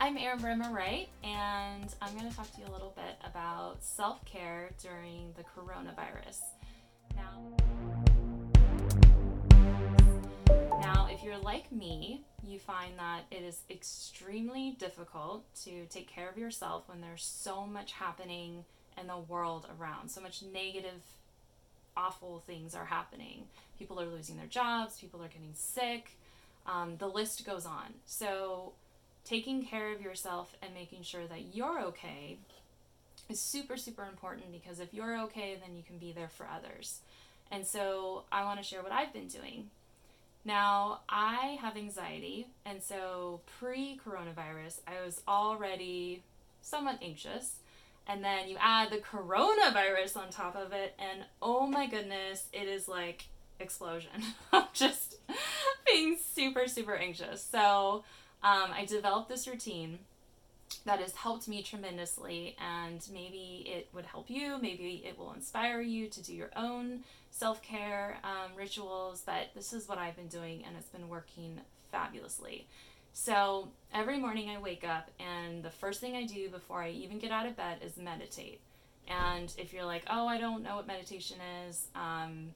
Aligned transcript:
I'm 0.00 0.18
Erin 0.18 0.38
Bremer 0.38 0.70
Wright, 0.70 1.08
and 1.24 1.94
I'm 2.02 2.14
going 2.16 2.28
to 2.28 2.36
talk 2.36 2.52
to 2.54 2.60
you 2.60 2.66
a 2.66 2.72
little 2.72 2.92
bit 2.94 3.16
about 3.24 3.82
self 3.82 4.22
care 4.26 4.70
during 4.82 5.32
the 5.36 5.42
coronavirus. 5.42 6.40
Now, 7.16 7.56
now, 10.82 11.08
if 11.10 11.22
you're 11.22 11.38
like 11.38 11.72
me, 11.72 12.22
you 12.46 12.58
find 12.58 12.98
that 12.98 13.22
it 13.30 13.42
is 13.42 13.60
extremely 13.70 14.76
difficult 14.78 15.44
to 15.64 15.86
take 15.86 16.08
care 16.08 16.28
of 16.28 16.36
yourself 16.36 16.84
when 16.88 17.00
there's 17.00 17.24
so 17.24 17.66
much 17.66 17.92
happening 17.92 18.64
in 19.00 19.06
the 19.06 19.18
world 19.18 19.66
around, 19.80 20.10
so 20.10 20.20
much 20.20 20.42
negative, 20.52 21.02
awful 21.96 22.42
things 22.46 22.74
are 22.74 22.84
happening. 22.84 23.44
People 23.78 23.98
are 24.00 24.06
losing 24.06 24.36
their 24.36 24.46
jobs, 24.46 24.98
people 25.00 25.22
are 25.22 25.28
getting 25.28 25.54
sick. 25.54 26.10
Um, 26.66 26.96
the 26.98 27.08
list 27.08 27.46
goes 27.46 27.64
on. 27.64 27.94
So, 28.04 28.74
taking 29.28 29.64
care 29.64 29.92
of 29.92 30.00
yourself 30.00 30.56
and 30.62 30.72
making 30.72 31.02
sure 31.02 31.26
that 31.26 31.54
you're 31.54 31.82
okay 31.82 32.38
is 33.28 33.40
super, 33.40 33.76
super 33.76 34.04
important 34.04 34.50
because 34.52 34.80
if 34.80 34.94
you're 34.94 35.20
okay, 35.22 35.58
then 35.60 35.76
you 35.76 35.82
can 35.82 35.98
be 35.98 36.12
there 36.12 36.28
for 36.28 36.46
others. 36.46 37.00
And 37.50 37.66
so 37.66 38.24
I 38.32 38.44
want 38.44 38.58
to 38.58 38.64
share 38.64 38.82
what 38.82 38.92
I've 38.92 39.12
been 39.12 39.28
doing. 39.28 39.70
Now, 40.44 41.00
I 41.08 41.58
have 41.60 41.76
anxiety, 41.76 42.46
and 42.64 42.82
so 42.82 43.40
pre 43.58 44.00
coronavirus, 44.04 44.80
I 44.86 45.04
was 45.04 45.20
already 45.28 46.22
somewhat 46.62 46.98
anxious. 47.02 47.56
And 48.06 48.24
then 48.24 48.48
you 48.48 48.56
add 48.58 48.90
the 48.90 48.96
coronavirus 48.96 50.16
on 50.16 50.30
top 50.30 50.56
of 50.56 50.72
it, 50.72 50.94
and 50.98 51.26
oh 51.42 51.66
my 51.66 51.86
goodness, 51.86 52.46
it 52.54 52.66
is 52.66 52.88
like 52.88 53.26
explosion. 53.60 54.22
I'm 54.52 54.68
just 54.72 55.16
being 55.86 56.16
super, 56.34 56.66
super 56.66 56.94
anxious. 56.94 57.42
So, 57.42 58.04
um, 58.42 58.70
I 58.72 58.84
developed 58.84 59.28
this 59.28 59.46
routine 59.48 59.98
that 60.84 61.00
has 61.00 61.14
helped 61.14 61.48
me 61.48 61.62
tremendously, 61.62 62.56
and 62.60 63.06
maybe 63.12 63.64
it 63.66 63.88
would 63.92 64.06
help 64.06 64.28
you. 64.28 64.58
Maybe 64.60 65.02
it 65.04 65.18
will 65.18 65.32
inspire 65.32 65.80
you 65.80 66.08
to 66.08 66.22
do 66.22 66.34
your 66.34 66.50
own 66.56 67.00
self 67.30 67.62
care 67.62 68.18
um, 68.24 68.52
rituals. 68.56 69.22
But 69.24 69.50
this 69.54 69.72
is 69.72 69.88
what 69.88 69.98
I've 69.98 70.16
been 70.16 70.28
doing, 70.28 70.64
and 70.66 70.76
it's 70.76 70.88
been 70.88 71.08
working 71.08 71.60
fabulously. 71.90 72.66
So 73.12 73.68
every 73.92 74.18
morning 74.18 74.50
I 74.50 74.58
wake 74.58 74.84
up, 74.86 75.10
and 75.18 75.62
the 75.62 75.70
first 75.70 76.00
thing 76.00 76.14
I 76.14 76.24
do 76.24 76.48
before 76.48 76.82
I 76.82 76.90
even 76.90 77.18
get 77.18 77.32
out 77.32 77.46
of 77.46 77.56
bed 77.56 77.78
is 77.82 77.96
meditate. 77.96 78.60
And 79.08 79.52
if 79.56 79.72
you're 79.72 79.84
like, 79.86 80.04
oh, 80.08 80.28
I 80.28 80.38
don't 80.38 80.62
know 80.62 80.76
what 80.76 80.86
meditation 80.86 81.38
is, 81.66 81.88
um, 81.94 82.50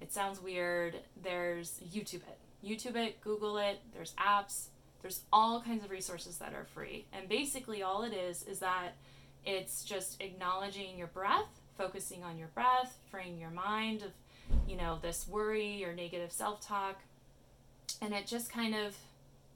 it 0.00 0.12
sounds 0.12 0.42
weird, 0.42 0.96
there's 1.22 1.80
YouTube 1.94 2.22
it. 2.22 2.38
YouTube 2.64 2.96
it, 2.96 3.20
Google 3.20 3.56
it, 3.58 3.80
there's 3.94 4.14
apps, 4.14 4.66
there's 5.02 5.22
all 5.32 5.60
kinds 5.60 5.84
of 5.84 5.90
resources 5.90 6.38
that 6.38 6.54
are 6.54 6.64
free. 6.64 7.06
And 7.12 7.28
basically, 7.28 7.82
all 7.82 8.04
it 8.04 8.12
is 8.12 8.44
is 8.44 8.60
that 8.60 8.92
it's 9.44 9.84
just 9.84 10.20
acknowledging 10.22 10.96
your 10.96 11.08
breath, 11.08 11.60
focusing 11.76 12.22
on 12.22 12.38
your 12.38 12.48
breath, 12.48 12.96
freeing 13.10 13.38
your 13.38 13.50
mind 13.50 14.02
of, 14.02 14.12
you 14.68 14.76
know, 14.76 14.98
this 15.02 15.26
worry 15.28 15.84
or 15.84 15.92
negative 15.92 16.32
self 16.32 16.60
talk. 16.64 17.00
And 18.00 18.14
it 18.14 18.26
just 18.26 18.50
kind 18.50 18.74
of 18.74 18.96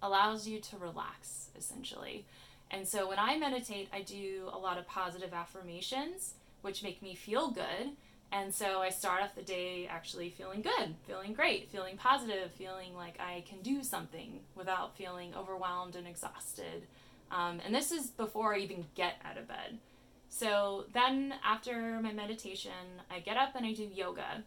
allows 0.03 0.47
you 0.47 0.61
to 0.61 0.77
relax, 0.77 1.49
essentially. 1.57 2.27
And 2.71 2.87
so 2.87 3.09
when 3.09 3.19
I 3.19 3.39
meditate, 3.39 3.89
I 3.93 4.03
do 4.03 4.51
a 4.53 4.59
lot 4.59 4.79
of 4.79 4.87
positive 4.89 5.33
affirmations, 5.33 6.35
which 6.63 6.83
make 6.83 7.01
me 7.01 7.15
feel 7.15 7.51
good. 7.51 7.93
And 8.33 8.55
so 8.55 8.81
I 8.81 8.91
start 8.91 9.23
off 9.23 9.35
the 9.35 9.43
day 9.43 9.87
actually 9.87 10.31
feeling 10.31 10.63
good, 10.63 10.95
feeling 11.07 11.33
great, 11.33 11.71
feeling 11.71 11.97
positive, 11.97 12.51
feeling 12.53 12.95
like 12.95 13.19
I 13.21 13.45
can 13.49 13.61
do 13.61 13.83
something 13.83 14.41
without 14.55 14.97
feeling 14.97 15.35
overwhelmed 15.35 15.97
and 15.97 16.07
exhausted. 16.07 16.87
Um, 17.31 17.61
and 17.65 17.75
this 17.75 17.93
is 17.93 18.09
before 18.09 18.55
I 18.55 18.59
even 18.59 18.87
get 18.95 19.15
out 19.25 19.39
of 19.39 19.49
bed. 19.49 19.79
So 20.29 20.85
then 20.93 21.35
after 21.45 22.01
my 22.03 22.13
meditation, 22.13 23.01
I 23.11 23.21
get 23.21 23.37
up 23.37 23.55
and 23.55 23.65
I 23.65 23.73
do 23.73 23.85
yoga. 23.85 24.43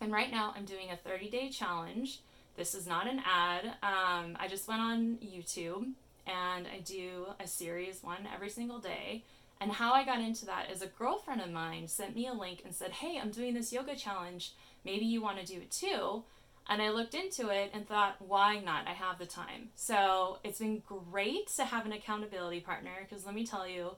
And 0.00 0.12
right 0.12 0.30
now 0.30 0.54
I'm 0.56 0.64
doing 0.64 0.90
a 0.90 0.96
30 0.96 1.30
day 1.30 1.48
challenge. 1.50 2.20
This 2.56 2.74
is 2.74 2.86
not 2.86 3.08
an 3.08 3.20
ad. 3.24 3.66
Um, 3.82 4.36
I 4.38 4.46
just 4.48 4.68
went 4.68 4.80
on 4.80 5.18
YouTube 5.22 5.92
and 6.26 6.66
I 6.66 6.80
do 6.84 7.26
a 7.40 7.46
series 7.46 8.02
one 8.02 8.28
every 8.32 8.48
single 8.48 8.78
day 8.78 9.24
and 9.64 9.72
how 9.72 9.94
I 9.94 10.04
got 10.04 10.20
into 10.20 10.44
that 10.44 10.70
is 10.70 10.82
a 10.82 10.86
girlfriend 10.86 11.40
of 11.40 11.50
mine 11.50 11.88
sent 11.88 12.14
me 12.14 12.26
a 12.26 12.34
link 12.34 12.60
and 12.66 12.74
said, 12.74 12.92
Hey, 12.92 13.18
I'm 13.18 13.30
doing 13.30 13.54
this 13.54 13.72
yoga 13.72 13.96
challenge. 13.96 14.52
Maybe 14.84 15.06
you 15.06 15.22
want 15.22 15.38
to 15.38 15.46
do 15.46 15.58
it 15.58 15.70
too. 15.70 16.24
And 16.68 16.82
I 16.82 16.90
looked 16.90 17.14
into 17.14 17.48
it 17.48 17.70
and 17.72 17.88
thought, 17.88 18.16
why 18.18 18.58
not? 18.58 18.86
I 18.86 18.92
have 18.92 19.18
the 19.18 19.24
time. 19.24 19.70
So 19.74 20.38
it's 20.44 20.58
been 20.58 20.82
great 20.84 21.48
to 21.56 21.64
have 21.64 21.86
an 21.86 21.92
accountability 21.92 22.60
partner 22.60 22.90
because 23.00 23.24
let 23.24 23.34
me 23.34 23.46
tell 23.46 23.66
you, 23.66 23.92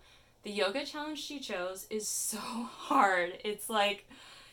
the 0.44 0.52
yoga 0.52 0.84
challenge 0.84 1.18
she 1.18 1.40
chose 1.40 1.88
is 1.90 2.08
so 2.30 2.38
hard. 2.38 3.32
It's 3.42 3.68
like, 3.68 4.08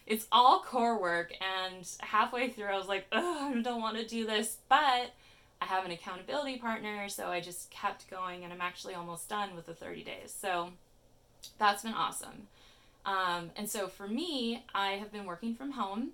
it's 0.07 0.25
all 0.31 0.63
core 0.65 0.99
work. 0.99 1.31
And 1.39 1.87
halfway 1.99 2.49
through, 2.49 2.69
I 2.69 2.77
was 2.77 2.87
like, 2.87 3.05
I 3.11 3.61
don't 3.61 3.81
want 3.81 3.97
to 3.97 4.07
do 4.07 4.25
this. 4.25 4.57
But 4.67 5.11
I 5.61 5.65
have 5.65 5.85
an 5.85 5.91
accountability 5.91 6.57
partner. 6.57 7.07
So 7.07 7.27
I 7.27 7.39
just 7.39 7.69
kept 7.69 8.09
going 8.09 8.43
and 8.43 8.51
I'm 8.51 8.61
actually 8.61 8.95
almost 8.95 9.29
done 9.29 9.55
with 9.55 9.67
the 9.67 9.75
30 9.75 10.03
days. 10.03 10.35
So 10.35 10.71
that's 11.57 11.83
been 11.83 11.93
awesome. 11.93 12.47
Um, 13.05 13.51
and 13.55 13.69
so 13.69 13.87
for 13.87 14.07
me, 14.07 14.63
I 14.73 14.91
have 14.93 15.11
been 15.11 15.25
working 15.25 15.55
from 15.55 15.71
home. 15.71 16.11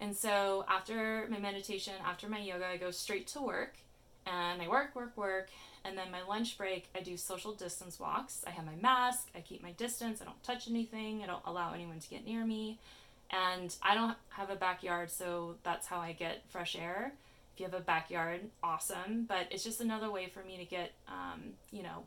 And 0.00 0.16
so 0.16 0.64
after 0.68 1.26
my 1.28 1.38
meditation, 1.38 1.94
after 2.04 2.28
my 2.28 2.38
yoga, 2.38 2.66
I 2.66 2.76
go 2.76 2.90
straight 2.90 3.26
to 3.28 3.40
work 3.40 3.74
and 4.26 4.62
I 4.62 4.68
work, 4.68 4.94
work, 4.94 5.16
work. 5.16 5.48
And 5.84 5.96
then 5.96 6.10
my 6.10 6.22
lunch 6.28 6.58
break, 6.58 6.88
I 6.94 7.00
do 7.00 7.16
social 7.16 7.52
distance 7.52 7.98
walks. 7.98 8.44
I 8.46 8.50
have 8.50 8.66
my 8.66 8.74
mask, 8.80 9.28
I 9.34 9.40
keep 9.40 9.62
my 9.62 9.72
distance, 9.72 10.20
I 10.20 10.24
don't 10.24 10.42
touch 10.42 10.68
anything, 10.68 11.22
I 11.22 11.26
don't 11.26 11.42
allow 11.46 11.72
anyone 11.72 11.98
to 11.98 12.08
get 12.08 12.26
near 12.26 12.44
me. 12.44 12.78
And 13.30 13.74
I 13.82 13.94
don't 13.94 14.16
have 14.30 14.50
a 14.50 14.56
backyard, 14.56 15.10
so 15.10 15.56
that's 15.62 15.86
how 15.86 15.98
I 15.98 16.12
get 16.12 16.42
fresh 16.48 16.76
air. 16.76 17.12
If 17.54 17.60
you 17.60 17.66
have 17.66 17.74
a 17.74 17.80
backyard, 17.80 18.40
awesome. 18.62 19.24
But 19.28 19.48
it's 19.50 19.64
just 19.64 19.80
another 19.80 20.10
way 20.10 20.28
for 20.28 20.42
me 20.42 20.56
to 20.58 20.64
get, 20.64 20.92
um, 21.08 21.40
you 21.70 21.82
know, 21.82 22.04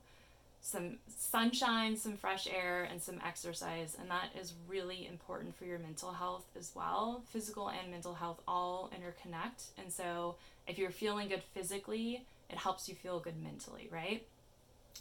some 0.61 0.97
sunshine, 1.07 1.97
some 1.97 2.15
fresh 2.15 2.47
air, 2.47 2.87
and 2.89 3.01
some 3.01 3.19
exercise. 3.25 3.97
And 3.99 4.09
that 4.11 4.29
is 4.39 4.53
really 4.67 5.07
important 5.07 5.57
for 5.57 5.65
your 5.65 5.79
mental 5.79 6.11
health 6.11 6.45
as 6.57 6.71
well. 6.75 7.23
Physical 7.29 7.69
and 7.69 7.91
mental 7.91 8.13
health 8.13 8.39
all 8.47 8.91
interconnect. 8.95 9.69
And 9.77 9.91
so 9.91 10.35
if 10.67 10.77
you're 10.77 10.91
feeling 10.91 11.29
good 11.29 11.43
physically, 11.53 12.25
it 12.49 12.57
helps 12.57 12.87
you 12.87 12.95
feel 12.95 13.19
good 13.19 13.41
mentally, 13.43 13.89
right? 13.91 14.23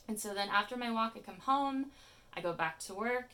And 0.09 0.19
so 0.19 0.33
then 0.33 0.49
after 0.49 0.77
my 0.77 0.91
walk, 0.91 1.13
I 1.15 1.21
come 1.21 1.41
home, 1.41 1.87
I 2.35 2.41
go 2.41 2.53
back 2.53 2.79
to 2.81 2.95
work. 2.95 3.29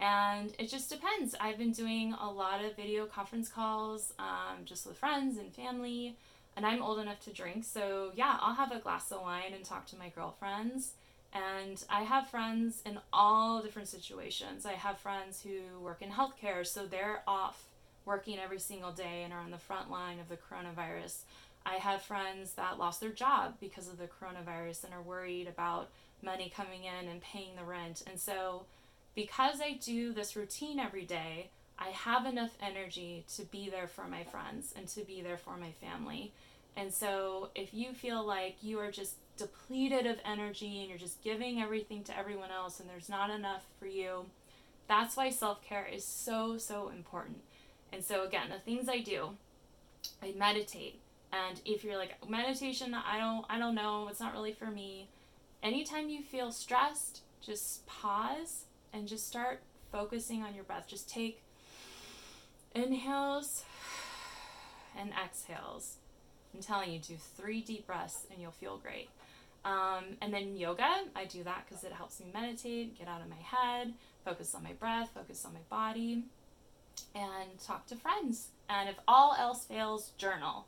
And 0.00 0.52
it 0.58 0.68
just 0.68 0.90
depends. 0.90 1.34
I've 1.38 1.58
been 1.58 1.72
doing 1.72 2.14
a 2.14 2.30
lot 2.30 2.64
of 2.64 2.76
video 2.76 3.06
conference 3.06 3.48
calls 3.48 4.12
um, 4.18 4.64
just 4.64 4.86
with 4.86 4.96
friends 4.96 5.38
and 5.38 5.52
family. 5.52 6.16
And 6.56 6.64
I'm 6.64 6.82
old 6.82 6.98
enough 6.98 7.20
to 7.24 7.30
drink. 7.30 7.64
So, 7.64 8.12
yeah, 8.14 8.38
I'll 8.40 8.54
have 8.54 8.72
a 8.72 8.78
glass 8.78 9.12
of 9.12 9.20
wine 9.20 9.52
and 9.54 9.62
talk 9.62 9.86
to 9.88 9.96
my 9.96 10.08
girlfriends 10.08 10.92
and 11.36 11.84
I 11.90 12.02
have 12.02 12.28
friends 12.28 12.82
in 12.86 12.98
all 13.12 13.60
different 13.60 13.88
situations. 13.88 14.64
I 14.64 14.72
have 14.72 14.98
friends 14.98 15.42
who 15.42 15.80
work 15.80 16.00
in 16.00 16.10
healthcare, 16.10 16.66
so 16.66 16.86
they're 16.86 17.22
off 17.26 17.64
working 18.06 18.38
every 18.38 18.60
single 18.60 18.92
day 18.92 19.22
and 19.22 19.32
are 19.32 19.40
on 19.40 19.50
the 19.50 19.58
front 19.58 19.90
line 19.90 20.18
of 20.18 20.28
the 20.28 20.36
coronavirus. 20.36 21.18
I 21.66 21.74
have 21.74 22.02
friends 22.02 22.52
that 22.52 22.78
lost 22.78 23.00
their 23.00 23.10
job 23.10 23.54
because 23.60 23.88
of 23.88 23.98
the 23.98 24.06
coronavirus 24.06 24.84
and 24.84 24.94
are 24.94 25.02
worried 25.02 25.48
about 25.48 25.90
money 26.22 26.52
coming 26.54 26.84
in 26.84 27.08
and 27.08 27.20
paying 27.20 27.56
the 27.56 27.64
rent. 27.64 28.02
And 28.08 28.18
so, 28.18 28.64
because 29.14 29.60
I 29.60 29.72
do 29.72 30.12
this 30.12 30.36
routine 30.36 30.78
every 30.78 31.04
day, 31.04 31.50
I 31.78 31.88
have 31.88 32.24
enough 32.24 32.56
energy 32.62 33.24
to 33.36 33.42
be 33.42 33.68
there 33.68 33.88
for 33.88 34.06
my 34.06 34.24
friends 34.24 34.72
and 34.76 34.88
to 34.88 35.02
be 35.02 35.20
there 35.20 35.36
for 35.36 35.56
my 35.58 35.72
family. 35.72 36.32
And 36.76 36.94
so, 36.94 37.50
if 37.54 37.74
you 37.74 37.92
feel 37.92 38.24
like 38.24 38.56
you 38.62 38.78
are 38.78 38.90
just 38.90 39.16
depleted 39.36 40.06
of 40.06 40.18
energy 40.24 40.80
and 40.80 40.88
you're 40.88 40.98
just 40.98 41.22
giving 41.22 41.60
everything 41.60 42.02
to 42.04 42.16
everyone 42.16 42.50
else 42.50 42.80
and 42.80 42.88
there's 42.88 43.08
not 43.08 43.30
enough 43.30 43.64
for 43.78 43.86
you, 43.86 44.26
that's 44.88 45.16
why 45.16 45.30
self 45.30 45.62
care 45.62 45.86
is 45.86 46.04
so, 46.04 46.58
so 46.58 46.88
important. 46.88 47.38
And 47.92 48.04
so, 48.04 48.24
again, 48.24 48.48
the 48.50 48.58
things 48.58 48.88
I 48.88 48.98
do, 48.98 49.30
I 50.22 50.32
meditate. 50.36 51.00
And 51.32 51.60
if 51.64 51.84
you're 51.84 51.98
like 51.98 52.16
meditation, 52.28 52.94
I 52.94 53.18
don't, 53.18 53.44
I 53.48 53.58
don't 53.58 53.74
know, 53.74 54.08
it's 54.08 54.20
not 54.20 54.32
really 54.32 54.52
for 54.52 54.66
me. 54.66 55.08
Anytime 55.62 56.08
you 56.08 56.22
feel 56.22 56.52
stressed, 56.52 57.22
just 57.40 57.86
pause 57.86 58.64
and 58.92 59.08
just 59.08 59.26
start 59.26 59.60
focusing 59.90 60.42
on 60.42 60.54
your 60.54 60.64
breath. 60.64 60.86
Just 60.86 61.08
take 61.08 61.42
inhales 62.74 63.64
and 64.98 65.10
exhales. 65.24 65.96
I'm 66.54 66.62
telling 66.62 66.92
you, 66.92 66.98
do 66.98 67.16
three 67.36 67.60
deep 67.60 67.86
breaths 67.86 68.26
and 68.30 68.40
you'll 68.40 68.50
feel 68.50 68.78
great. 68.78 69.08
Um, 69.66 70.04
and 70.22 70.32
then 70.32 70.56
yoga, 70.56 70.88
I 71.16 71.24
do 71.24 71.42
that 71.42 71.64
because 71.68 71.82
it 71.82 71.92
helps 71.92 72.20
me 72.20 72.26
meditate, 72.32 72.96
get 72.96 73.08
out 73.08 73.20
of 73.20 73.28
my 73.28 73.36
head, 73.42 73.94
focus 74.24 74.54
on 74.54 74.62
my 74.62 74.74
breath, 74.74 75.10
focus 75.12 75.44
on 75.44 75.54
my 75.54 75.60
body, 75.68 76.22
and 77.16 77.58
talk 77.66 77.84
to 77.88 77.96
friends. 77.96 78.48
And 78.70 78.88
if 78.88 78.94
all 79.08 79.34
else 79.36 79.64
fails, 79.64 80.12
journal. 80.18 80.66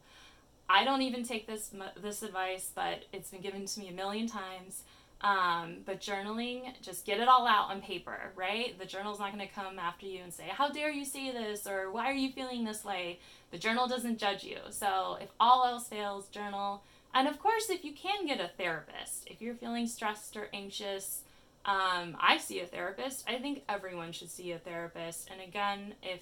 I 0.68 0.84
don't 0.84 1.02
even 1.02 1.22
take 1.22 1.46
this 1.46 1.70
this 2.02 2.22
advice, 2.22 2.72
but 2.74 3.04
it's 3.12 3.30
been 3.30 3.40
given 3.40 3.66
to 3.66 3.80
me 3.80 3.88
a 3.88 3.92
million 3.92 4.26
times. 4.26 4.82
Um, 5.20 5.78
but 5.84 6.00
journaling, 6.00 6.80
just 6.80 7.04
get 7.04 7.18
it 7.18 7.26
all 7.26 7.46
out 7.46 7.70
on 7.70 7.80
paper, 7.80 8.32
right? 8.36 8.78
The 8.78 8.84
journal's 8.84 9.18
not 9.18 9.32
going 9.32 9.46
to 9.46 9.52
come 9.52 9.78
after 9.78 10.06
you 10.06 10.20
and 10.22 10.32
say, 10.32 10.44
How 10.48 10.70
dare 10.70 10.90
you 10.90 11.04
say 11.04 11.32
this? 11.32 11.66
or 11.66 11.90
Why 11.90 12.06
are 12.06 12.14
you 12.14 12.30
feeling 12.32 12.64
this 12.64 12.84
way? 12.84 13.18
The 13.50 13.58
journal 13.58 13.88
doesn't 13.88 14.18
judge 14.18 14.44
you. 14.44 14.58
So 14.70 15.18
if 15.20 15.28
all 15.40 15.64
else 15.64 15.88
fails, 15.88 16.28
journal. 16.28 16.82
And 17.18 17.26
of 17.26 17.40
course, 17.40 17.68
if 17.68 17.84
you 17.84 17.92
can 17.92 18.26
get 18.26 18.38
a 18.38 18.46
therapist, 18.46 19.26
if 19.26 19.42
you're 19.42 19.56
feeling 19.56 19.88
stressed 19.88 20.36
or 20.36 20.46
anxious, 20.54 21.22
um, 21.64 22.16
I 22.20 22.38
see 22.38 22.60
a 22.60 22.64
therapist. 22.64 23.24
I 23.28 23.40
think 23.40 23.64
everyone 23.68 24.12
should 24.12 24.30
see 24.30 24.52
a 24.52 24.58
therapist. 24.58 25.28
And 25.28 25.40
again, 25.40 25.94
if 26.00 26.20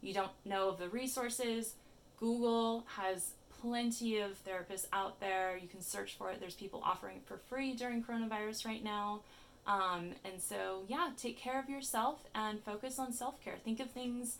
you 0.00 0.14
don't 0.14 0.30
know 0.46 0.70
of 0.70 0.78
the 0.78 0.88
resources, 0.88 1.74
Google 2.18 2.86
has 2.96 3.32
plenty 3.60 4.20
of 4.20 4.42
therapists 4.42 4.86
out 4.90 5.20
there. 5.20 5.58
You 5.60 5.68
can 5.68 5.82
search 5.82 6.14
for 6.16 6.30
it. 6.30 6.40
There's 6.40 6.54
people 6.54 6.82
offering 6.82 7.18
it 7.18 7.26
for 7.26 7.36
free 7.36 7.74
during 7.74 8.02
coronavirus 8.02 8.64
right 8.64 8.82
now. 8.82 9.20
Um, 9.66 10.12
and 10.24 10.40
so, 10.40 10.84
yeah, 10.88 11.10
take 11.18 11.36
care 11.36 11.60
of 11.60 11.68
yourself 11.68 12.24
and 12.34 12.58
focus 12.62 12.98
on 12.98 13.12
self 13.12 13.38
care. 13.44 13.56
Think 13.62 13.80
of 13.80 13.90
things 13.90 14.38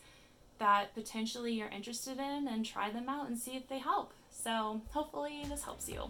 that 0.57 0.95
potentially 0.95 1.53
you're 1.53 1.69
interested 1.69 2.17
in 2.17 2.47
and 2.47 2.65
try 2.65 2.89
them 2.89 3.07
out 3.07 3.27
and 3.27 3.37
see 3.37 3.55
if 3.55 3.69
they 3.69 3.77
help. 3.77 4.11
So, 4.41 4.81
hopefully, 4.91 5.43
this 5.49 5.63
helps 5.63 5.89
you. 5.89 6.03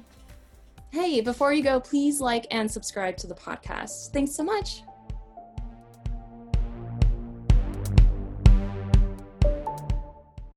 Hey, 0.92 1.22
before 1.22 1.54
you 1.54 1.64
go, 1.64 1.80
please 1.80 2.22
like 2.22 2.46
and 2.52 2.70
subscribe 2.70 3.18
to 3.18 3.28
the 3.28 3.36
podcast. 3.36 4.12
Thanks 4.12 4.32
so 4.34 4.44
much. 4.44 4.84